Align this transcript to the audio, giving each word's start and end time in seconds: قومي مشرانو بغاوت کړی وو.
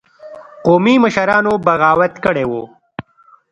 قومي 0.65 0.95
مشرانو 1.03 1.51
بغاوت 1.65 2.13
کړی 2.25 2.45
وو. 2.51 2.63